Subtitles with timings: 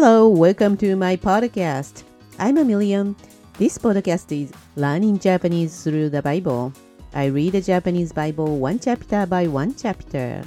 [0.00, 2.04] Hello, welcome to my podcast.
[2.38, 3.16] I'm a million.
[3.58, 6.72] This podcast is Learning Japanese through the Bible.
[7.12, 10.44] I read the Japanese Bible one chapter by one chapter.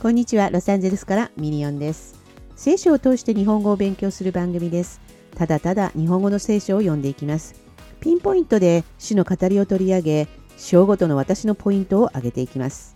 [0.00, 2.18] こんにちは、ロサンゼルスからミリオンです。
[2.56, 5.02] 聖書を通して日本語を勉強する番組です。
[5.36, 7.54] ただただ日本語の聖書を読んでいきます。
[8.00, 12.94] ピンポイントで主の語りを取り上げ、章ごとの私のポイントを挙げていきます。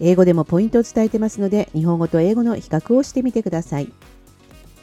[0.00, 3.92] 英語でもポイントを伝えてますので、日本語と英語の比較をしてみてください。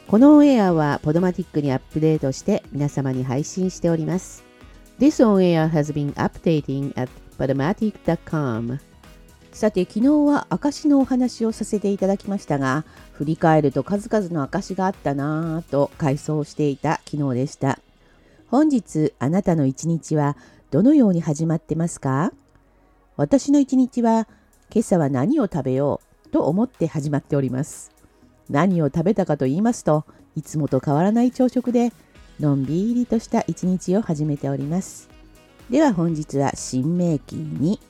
[0.08, 4.44] このオンエアはポドマティックにアップデートして皆様に配信しております。
[5.00, 8.78] This on air has been updating at podomatic.com
[9.50, 17.80] さて、昨日は証のお話をさせていただきましたが、振り返ると数々の証があったなぁと回想していた昨日でした。
[18.48, 20.36] 本日あなたの一日は
[20.70, 22.32] どのように始まってますか？
[23.16, 24.28] 私の一日は
[24.72, 27.90] 今朝は何を食べようと思って始まっております。
[28.50, 30.04] 何を食べたかと言いますと
[30.36, 31.92] いつもと変わらない朝食で
[32.38, 35.08] のんびりとした一日を始めております。
[35.70, 37.80] では本日は新明期に。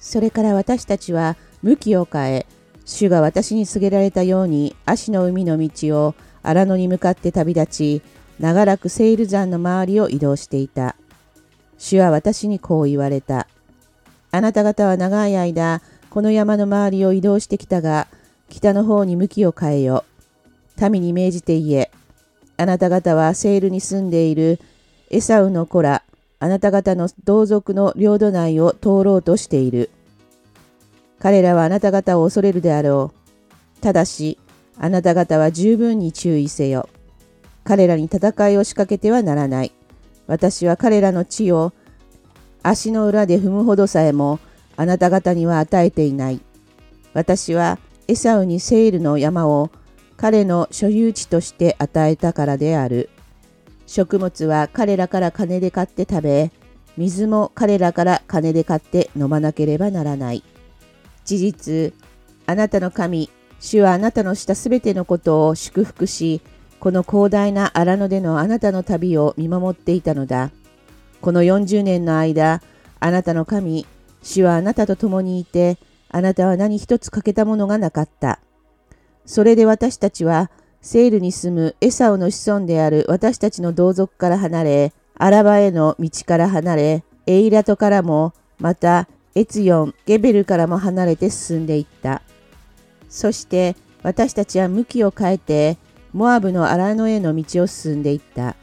[0.00, 2.46] それから私たちは向きを変え
[2.84, 8.02] 主が私に告げられたように足の海の道を荒野に向かって旅立ち
[8.40, 10.96] 長らくセイル山の周りを移動していた。
[11.78, 13.46] 主は私にこう言われた。
[14.30, 18.08] あなた方は長い間この山の周りを移動してきたが
[18.52, 20.04] 北の方に向きを変えよ。
[20.90, 21.90] 民に命じて言え。
[22.58, 24.60] あなた方はセールに住んでいる
[25.10, 26.02] エサウの子ら、
[26.38, 29.88] あなた方の同族の領土内を通ろうとしている。
[31.18, 33.14] 彼らはあなた方を恐れるであろ
[33.78, 33.80] う。
[33.80, 34.38] ただし、
[34.76, 36.90] あなた方は十分に注意せよ。
[37.64, 39.72] 彼らに戦いを仕掛けてはならない。
[40.26, 41.72] 私は彼らの地を
[42.62, 44.40] 足の裏で踏むほどさえも
[44.76, 46.42] あなた方には与えていない。
[47.14, 49.70] 私はエサウにセールの山を
[50.16, 53.10] 彼の所有地として与えたからである。
[53.86, 56.52] 食物は彼らから金で買って食べ、
[56.96, 60.42] 水も彼らから金で買って飲まなければならない。
[61.24, 61.94] 事実、
[62.46, 63.30] あなたの神、
[63.60, 66.40] 主はあなたのしたすべてのことを祝福し、
[66.80, 70.50] この広大な荒野でのあなたの旅を見守っていたのだ。
[71.20, 72.60] この40年の間、
[72.98, 73.86] あなたの神、
[74.22, 75.78] 主はあなたと共にいて、
[76.12, 78.38] あなたは何一つ欠けたものがなかった。
[79.26, 80.50] それで私たちは、
[80.80, 92.22] セールに住むエサオの子孫である私たちの同族から離れ、アラバへの道から離れ、エイラトからも、またエツヨン、ゲベルからも離れて進んでいった。
[93.08, 95.78] そして私たちは向きを変えて、
[96.12, 98.56] モアブの荒野への道を進んでいった。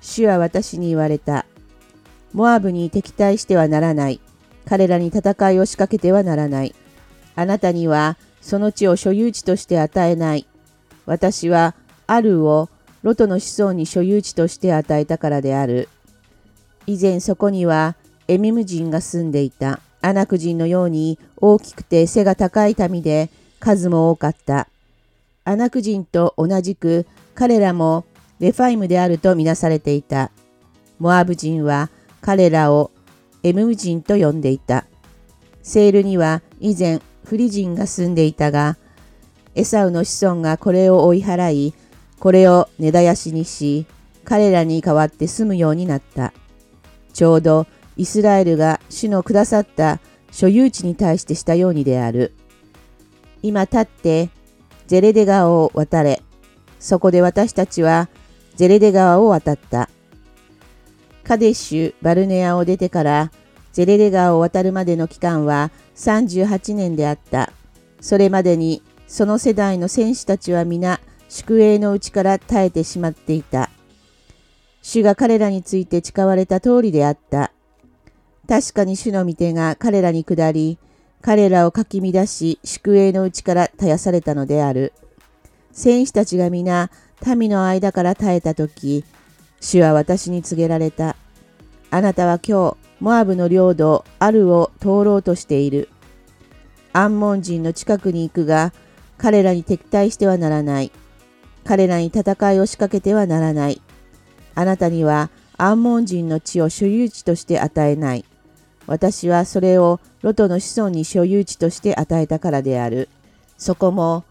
[0.00, 1.44] 主は私に言われた。
[2.32, 4.20] モアブに敵対してはならない。
[4.70, 6.76] 彼らに戦いを仕掛けてはならない。
[7.34, 10.46] あなたにはその地を所有地として与えない。
[11.06, 11.74] 私は
[12.06, 12.68] あるを
[13.02, 15.88] ロトの子孫に所有地として与えたからである。
[16.86, 17.96] 以前そこには
[18.28, 19.80] エミム人が住んでいた。
[20.02, 23.28] アナク人のように大きくて背が高い民で
[23.58, 24.68] 数も多かった。
[25.42, 28.04] アナク人と同じく彼らも
[28.38, 30.30] レファイムであるとみなされていた。
[31.00, 32.92] モアブ人は彼らを
[33.42, 34.86] エム人と呼んでいた。
[35.62, 38.76] セールには以前フリ人が住んでいたが、
[39.54, 41.74] エサウの子孫がこれを追い払い、
[42.18, 43.86] これを根絶やしにし、
[44.24, 46.32] 彼らに代わって住むようになった。
[47.12, 52.32] ちょうどイスラエルが主のくださった所有地に対してしたようにである。
[53.42, 54.30] 今立って
[54.86, 56.22] ゼレデ川を渡れ。
[56.78, 58.08] そこで私たちは
[58.54, 59.88] ゼレデ川を渡った。
[61.30, 63.30] カデシュ・バルネアを出てから
[63.70, 67.52] ゼレレ川を渡るまでの期間は38年であった。
[68.00, 70.98] それまでにその世代の戦士たちは皆
[71.28, 73.70] 宿営のうちから耐えてしまっていた。
[74.82, 77.52] 主が彼らについて誓われた通りであった。
[78.48, 80.78] 確かに主の御手が彼らに下り、
[81.22, 84.92] 彼らをかき乱し宿営のうちから絶やされたのである。
[85.70, 86.90] 戦士たちが皆
[87.24, 89.04] 民の間から耐えた時、
[89.60, 91.16] 主は私に告げられた。
[91.90, 95.88] あなたは今日、モアブの領土アルを通ろうとしている。
[96.92, 98.72] アンモン人の近くに行くが、
[99.18, 100.92] 彼らに敵対してはならない。
[101.64, 103.82] 彼らに戦いを仕掛けてはならない。
[104.54, 108.24] あなたにはアンモン人の地を所有地として与えない。
[108.86, 113.08] 私はそれをロトの子孫に所有地として与えたからである。
[113.58, 114.24] そこも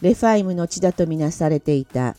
[0.00, 2.16] レファイムの地だとみなされていた。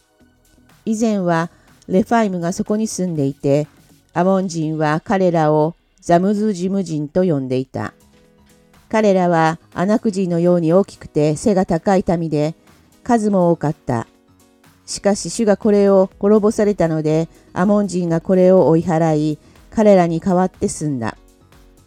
[0.86, 1.50] 以前は
[1.88, 3.68] レファイムがそこに住んでいて、
[4.16, 7.94] アンモン人は彼らをザムズジム人と呼んでいた。
[8.88, 12.54] 彼らはアナク人のように大きくて背が高い民で、
[13.04, 14.08] 数も多かった。
[14.86, 19.40] しかし主がこれを滅ぼされたので、アモン人がこれを追い払い、
[19.72, 21.18] 彼らに代わって住んだ。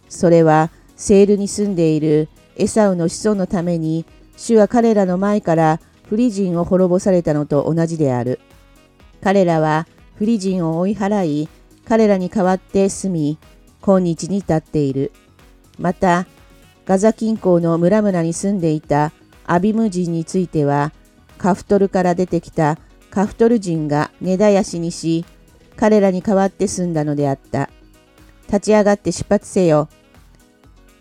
[0.09, 4.05] それは、セールに住んでいるエサウの子孫のために、
[4.37, 8.41] 主は彼らの前からフリ人を滅ぼされたのと同じである。
[9.23, 9.87] 彼らは
[10.17, 11.49] フリ人を追い払い、
[11.89, 13.39] 彼らに代わって住み、
[13.81, 15.13] 今日に至っている。
[15.79, 16.27] また、
[16.85, 19.13] ガザ近郊の村々に住んでいた
[19.47, 20.93] アビム人については、
[21.39, 22.79] カフトルから出てきた
[23.11, 25.25] カフトル人が根絶やしにし、
[25.77, 27.71] 彼らに代わって住んだのであった。
[28.49, 29.89] 立ち上がって出発せよ。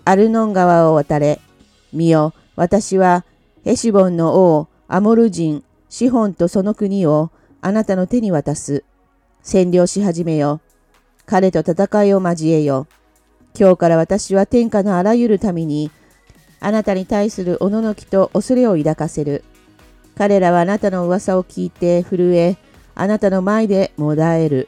[0.03, 1.39] アルノン川を渡れ。
[1.93, 3.25] 見よ、私は
[3.63, 8.83] ヘシボンの王、アモル人、シホンとその国をあなたの手に渡す。
[9.43, 10.61] 占領し始めよ。
[11.25, 12.87] 彼と戦いを交えよ。
[13.59, 15.91] 今日から私は天下のあらゆる民に、
[16.59, 19.43] あなたに対するおののきと恐れを抱かせる。
[20.15, 22.57] 彼らはあなたの噂を聞いて震え、
[22.93, 24.67] あなたの前でもだえる。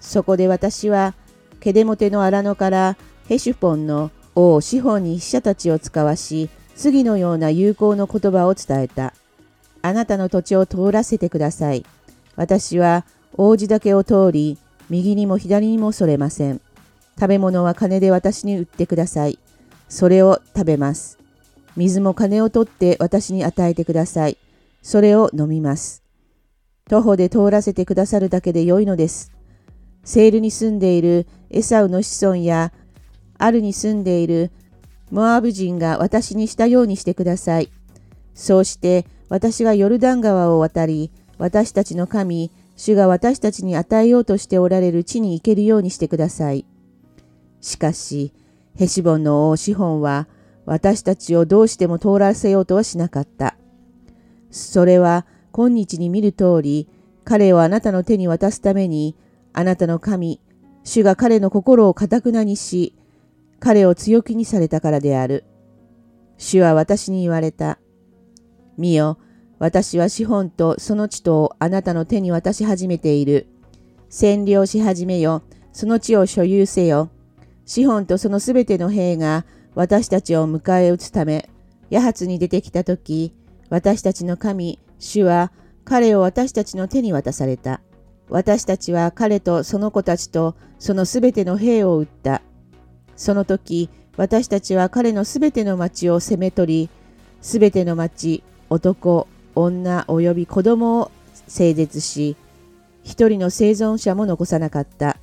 [0.00, 1.14] そこで私は、
[1.60, 2.96] ケデモテの荒野から
[3.28, 9.12] ヘシュポンの王シホンに使者たちを使わし、次のような友好の言葉を伝えた。
[9.82, 11.84] あなたの土地を通らせてください。
[12.36, 13.04] 私は
[13.36, 14.56] 王子だけを通り、
[14.90, 16.60] 右にも左にもそれません。
[17.18, 19.38] 食べ物は金で私に売ってください。
[19.88, 21.18] それを食べます。
[21.76, 24.36] 水も金を取って私に与えてください。
[24.82, 26.02] それを飲みます。
[26.88, 29.32] 徒歩で通らせてくださるだけで良いのです。
[30.02, 32.72] セールに住んでいるエサウの子孫や、
[33.38, 34.50] アルに住んでいる
[35.10, 37.70] モアブ人が私にしたようにしてください。
[38.34, 46.64] そうして私がヨルダン川を渡り、私たちの神、主が私たちに与えようとしておられる地に行けるようにしてください。
[47.60, 48.32] しかし、
[48.74, 50.28] ヘシボンの王シホンは、
[50.64, 53.54] 私たちをどうしても通らせようとはしなかった。
[54.50, 56.88] それは、今日に見る通り、
[57.22, 59.14] 彼をあなたの手に渡すために、
[59.52, 60.40] あなたの神、
[60.82, 62.94] 主が彼の心をかたくなにし、
[63.58, 65.44] 彼を強気にされたからである。
[66.38, 67.78] 主は私に言われた。
[68.78, 69.18] 見よ、
[69.60, 73.46] 私は資本とその地とをあなたの手に渡し始めている。
[74.08, 75.42] 占領し始めよ。
[75.70, 77.10] その地を所有せよ。
[77.66, 81.50] 資本とそのすべての兵が私たちを迎え撃つため、
[81.90, 83.34] ヤハツに出てきたとき、
[83.68, 85.52] 私たちの神、主は
[85.84, 87.82] 彼を私たちの手に渡された。
[88.30, 92.40] 私たちは彼とその子たちとそのすべての兵を撃った。
[93.14, 96.90] その時、私たちは彼のすべての町を攻め取り、
[97.42, 101.10] すべての町、男、女及び子供を
[101.46, 102.36] 整絶し、
[103.02, 105.16] 一人の生存者も残さなかった。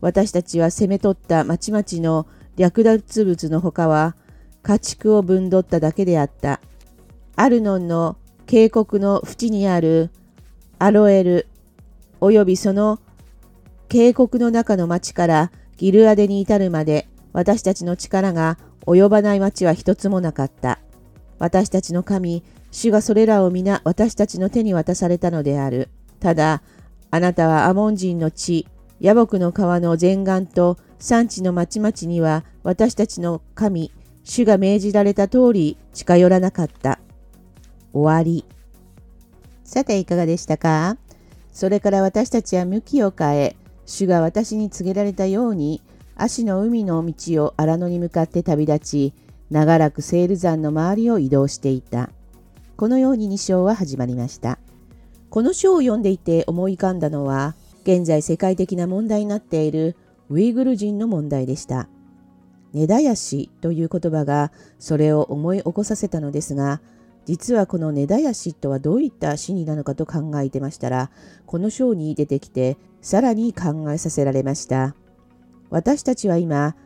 [0.00, 4.14] 私たちは攻め取った町々の略奪物の他は、
[4.62, 6.60] 家畜を分取っただけであった。
[7.36, 8.16] アルノンの
[8.46, 10.10] 渓谷の縁にある
[10.78, 11.46] アロエル、
[12.20, 12.98] 及びその
[13.88, 20.78] 渓谷の中の町からギルアデに至るまで、私たちの力が及ばない町は一つもなかった。
[21.38, 25.88] 私たちの神、主がそれらを皆私たちの手に渡されたのである。
[26.20, 26.62] ただ、
[27.10, 28.66] あなたはアモン人の地、
[29.00, 33.92] 野木の川の前岸と産地の町々には私たちの神、
[34.24, 36.98] 主が命じられた通り近寄らなかった。
[37.92, 38.44] 終わり。
[39.64, 40.96] さていかがでしたか？
[41.52, 43.56] それから私たちは向きを変え、
[43.86, 45.82] 主が私に告げられたように、
[46.14, 49.14] 足の海の道を荒野に向かって旅立ち、
[49.50, 52.10] 長らくセール山の周りを移動していた。
[52.78, 54.60] このように2章は始まりました。
[55.30, 59.96] この章を読んでいて思い浮かんだのは、現在世界的な問題になっている
[60.30, 61.88] ウイグル人の問題でした。
[62.72, 66.80] 根絶やしという言葉がそれを思い起こさせたのですが、
[67.24, 71.10] 実はこの根絶やしとはどういった死になのかと考えてましたら、
[71.46, 74.94] この章に出てきてさらに考えさせられました。
[75.70, 76.76] 私たちは今、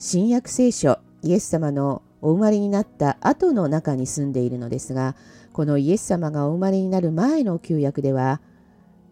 [0.00, 5.14] 新約聖書、イエス様のお生まれになった後の中に住んでいるのですが、
[5.52, 8.40] このイエス様がお生まれになる前の旧約では、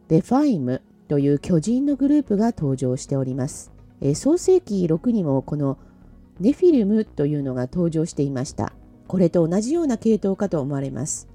[0.09, 3.73] レファイムという巨人のグループが登場しております。
[4.01, 5.79] え創世記6にもこの
[6.39, 8.73] ネフィルムというのが登場していました。
[9.09, 11.29] これと同じような系統かと思われます。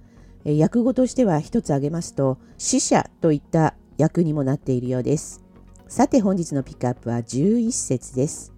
[0.45, 5.43] 訳語としては一つ挙げますと、死者といった訳にもなっているようです。
[5.87, 8.53] さて本日のピックアップは11節です。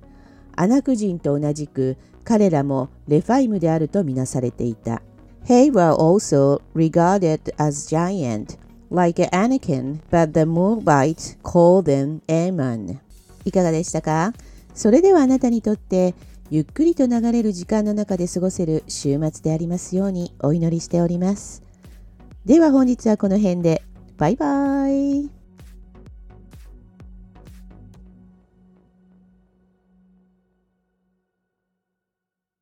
[0.55, 5.01] アナク人と同じく彼らもレファイムであるとみなされていた。
[5.46, 8.58] They were also regarded as giant,
[8.89, 12.98] like Anakin, but the Moabites called them Ammon.
[13.46, 14.34] いかがでしたか？
[14.74, 16.15] それではあなたにとって
[16.50, 21.62] ゆっくりと流れる時間の中で過ごせる週末でありますようにお祈りしております。
[22.46, 23.84] では本日はこの辺で。
[24.15, 25.42] バイバイ。